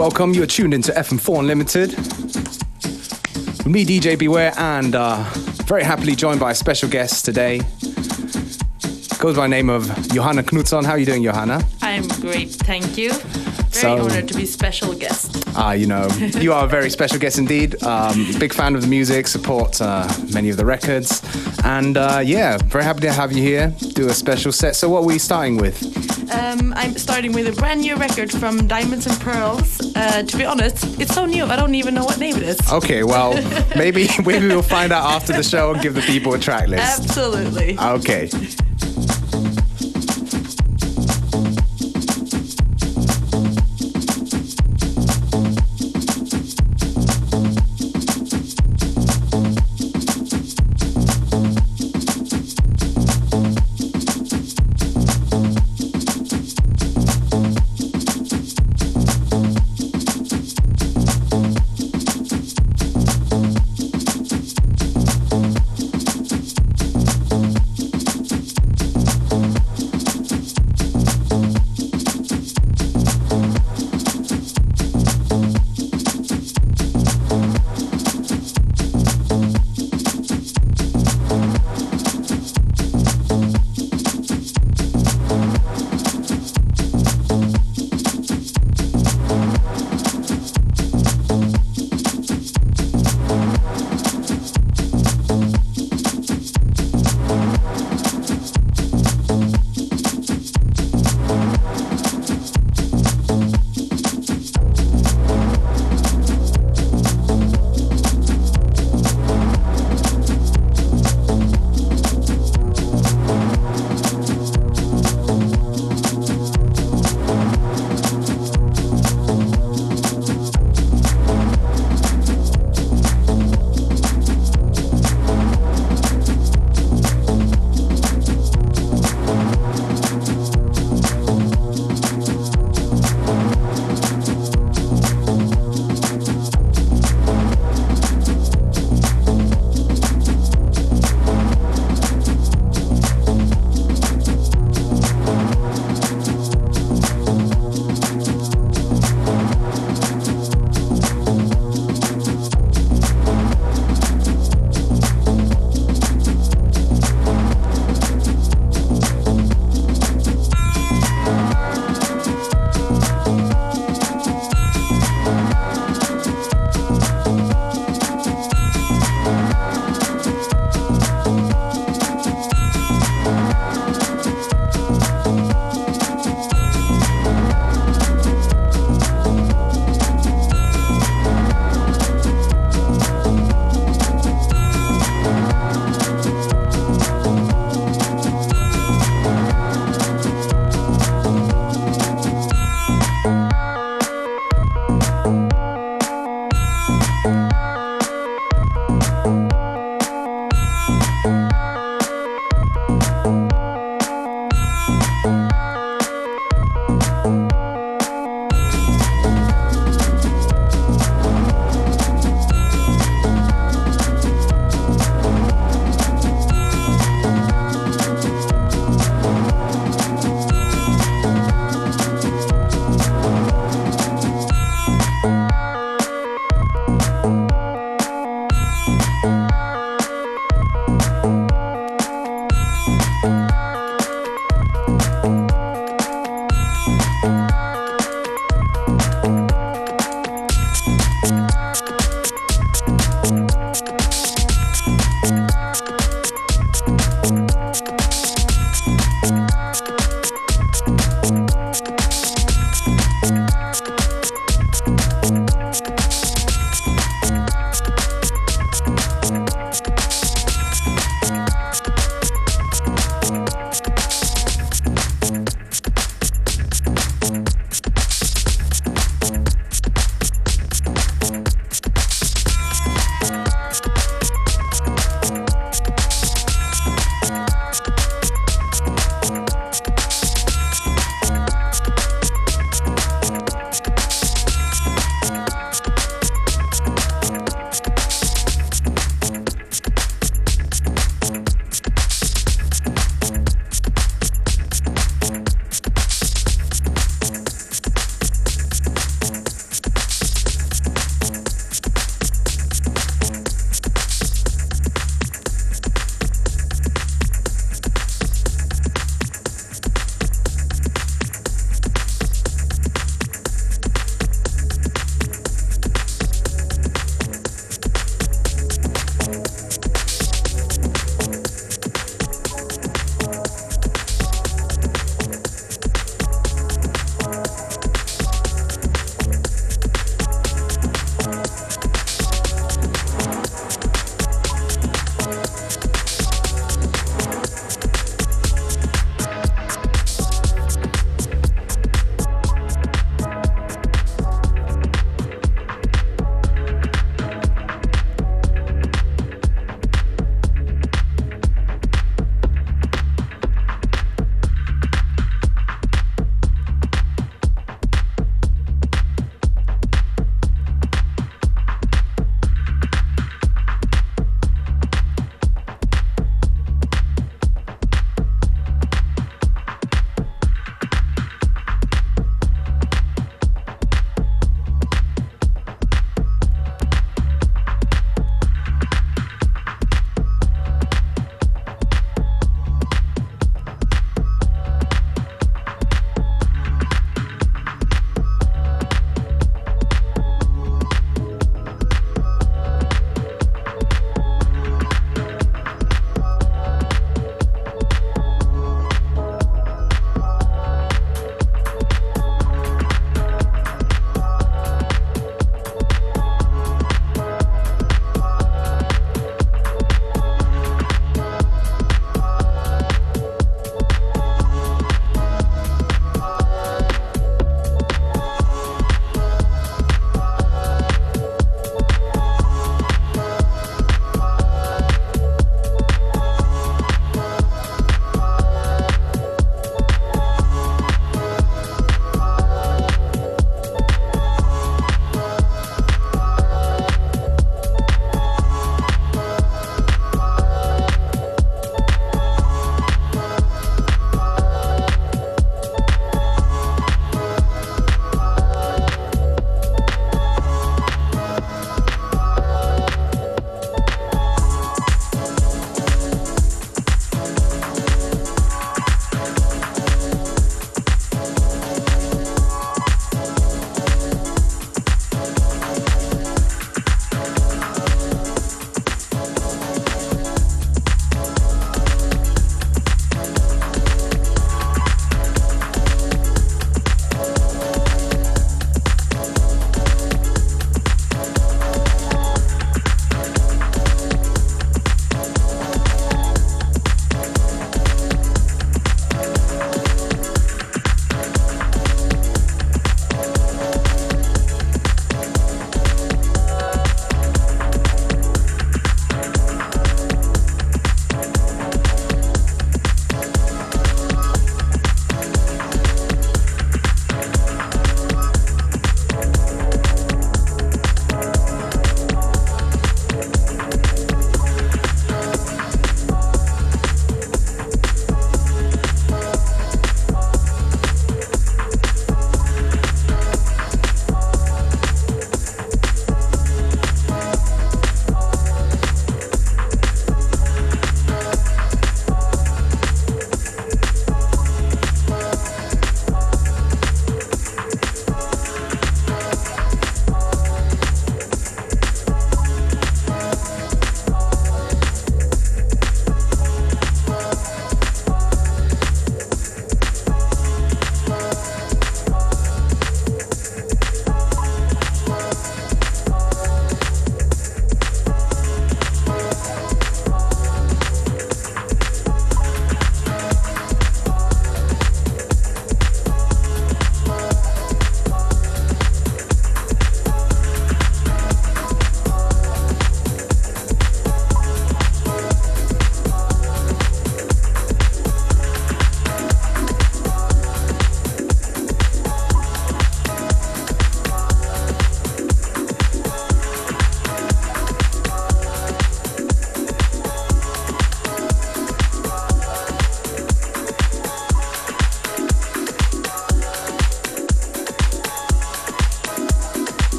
[0.00, 1.90] Welcome, you're tuned into FM4 Unlimited.
[3.58, 5.24] With me, DJ Beware, and uh,
[5.66, 7.58] very happily joined by a special guest today.
[9.18, 10.86] Goes by the name of Johanna Knutsson.
[10.86, 11.62] How are you doing, Johanna?
[11.82, 13.12] I'm great, thank you.
[13.12, 15.44] Very So- honored to be special guest.
[15.54, 16.08] Ah, you know,
[16.38, 17.80] you are a very special guest indeed.
[17.82, 21.22] Um, big fan of the music, support uh, many of the records,
[21.62, 23.74] and uh, yeah, very happy to have you here.
[23.92, 24.76] Do a special set.
[24.76, 25.99] So, what are we starting with?
[26.32, 29.94] Um, I'm starting with a brand new record from Diamonds and Pearls.
[29.96, 32.58] Uh, to be honest, it's so new I don't even know what name it is.
[32.72, 33.34] Okay, well,
[33.76, 37.00] maybe maybe we'll find out after the show and give the people a track list.
[37.00, 37.78] Absolutely.
[37.78, 38.28] Okay.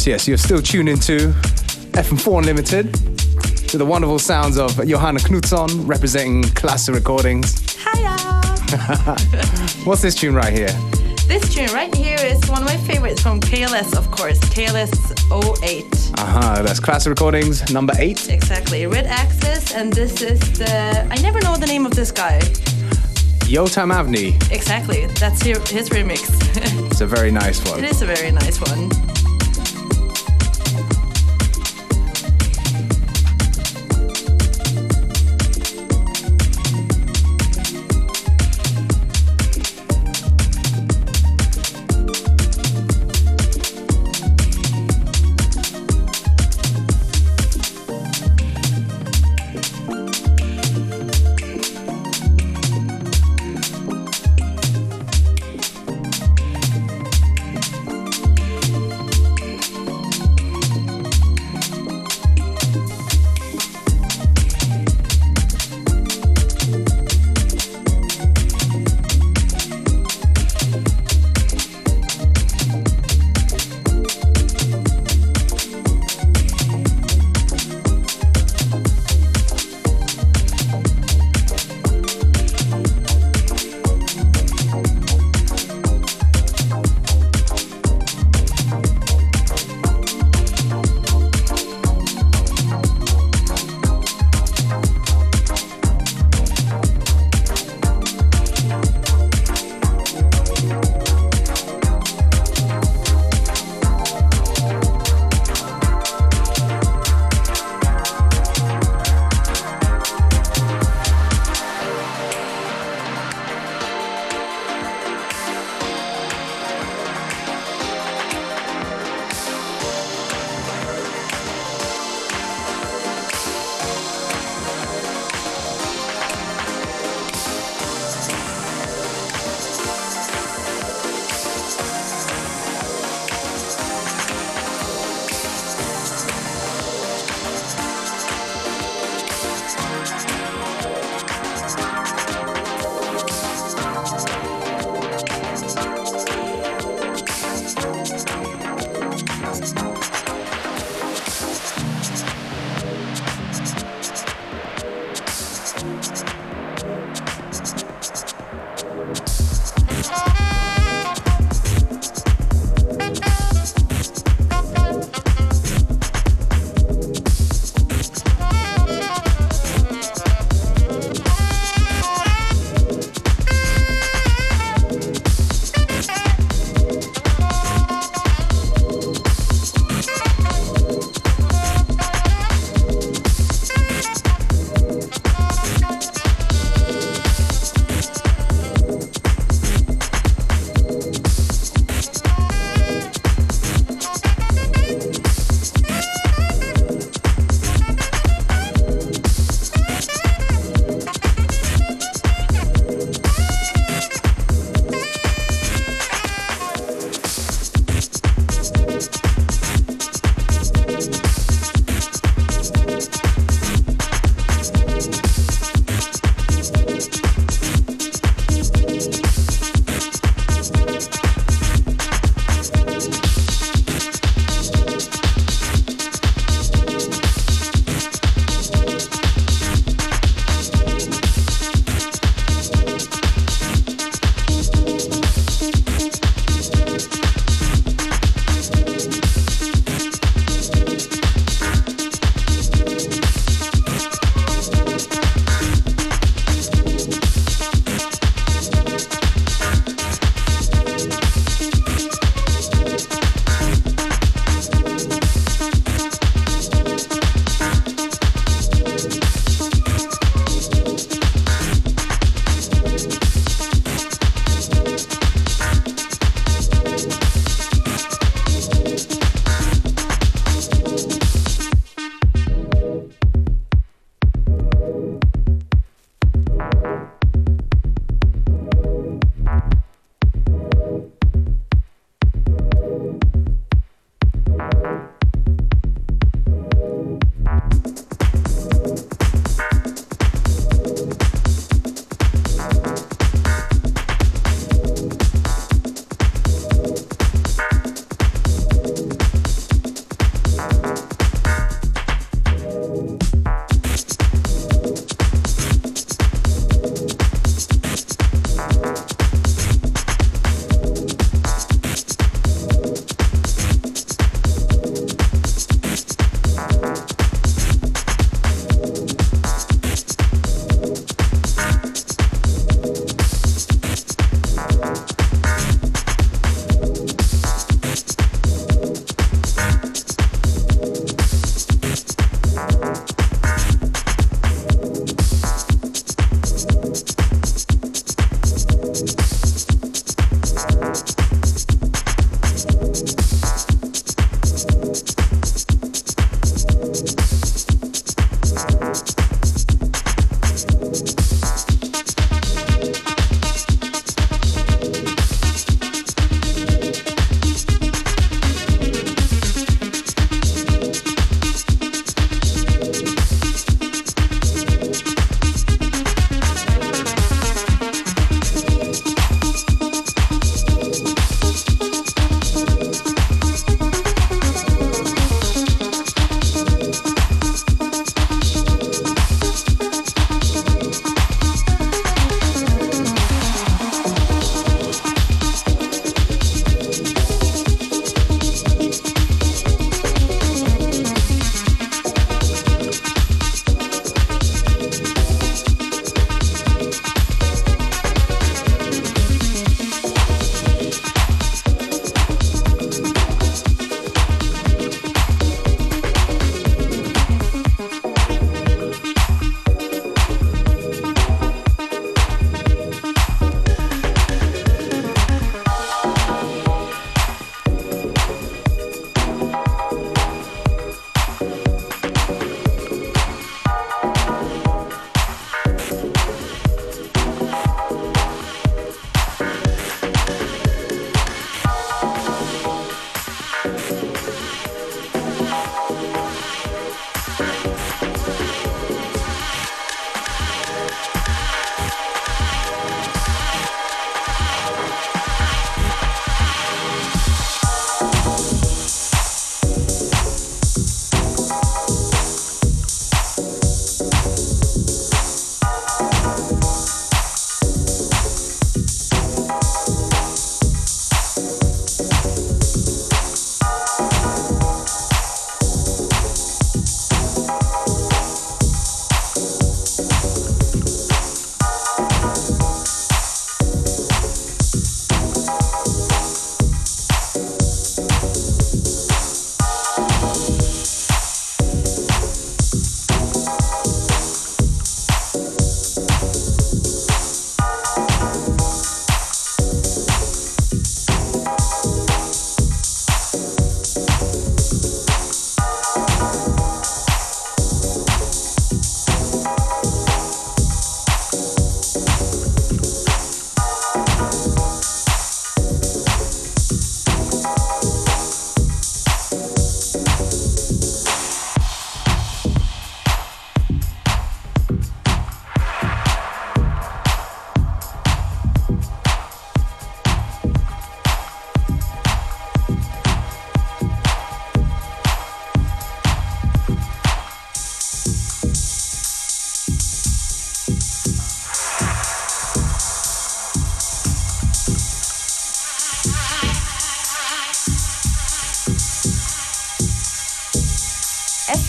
[0.00, 1.28] Yes, yes, you're still tuning to
[1.92, 2.94] FM4 Unlimited
[3.68, 7.76] to the wonderful sounds of Johanna Knutsson representing Klasse Recordings.
[7.76, 8.16] Hiya!
[9.84, 10.70] What's this tune right here?
[11.28, 14.90] This tune right here is one of my favorites from KLS, of course, KLS
[15.62, 16.18] 08.
[16.18, 18.26] Uh huh, that's Klasse Recordings number eight.
[18.30, 21.06] Exactly, Red Axes, and this is the.
[21.10, 22.38] I never know the name of this guy.
[23.50, 24.50] Yotam Avni.
[24.50, 26.22] Exactly, that's his remix.
[26.90, 27.84] it's a very nice one.
[27.84, 28.88] It is a very nice one.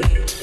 [0.00, 0.41] beauty.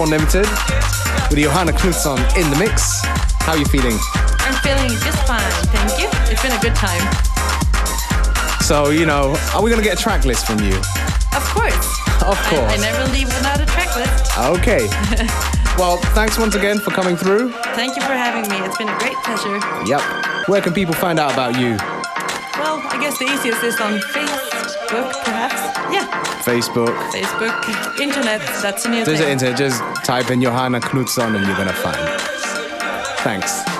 [0.00, 0.48] FM4 Unlimited
[1.30, 3.02] with Johanna Knutsson in the mix.
[3.44, 3.96] How are you feeling?
[4.40, 6.08] I'm feeling just fine, thank you.
[6.30, 7.00] It's been a good time.
[8.62, 10.74] So, you know, are we going to get a track list from you?
[11.36, 11.74] Of course.
[12.22, 12.72] Of I, course.
[12.72, 14.38] I never leave without a track list.
[14.38, 14.86] Okay.
[15.78, 17.52] well, thanks once again for coming through.
[17.74, 18.64] Thank you for having me.
[18.64, 19.60] It's been a great pleasure.
[19.86, 20.48] Yep.
[20.48, 21.76] Where can people find out about you?
[22.56, 25.60] Well, I guess the easiest is on Facebook, perhaps.
[25.92, 26.06] Yeah,
[26.50, 26.96] Facebook.
[27.12, 28.40] Facebook, internet.
[28.60, 29.28] That's a new There's thing.
[29.32, 29.56] internet.
[29.56, 32.20] Just type in Johanna Knutsson and you're going to find.
[33.20, 33.79] Thanks.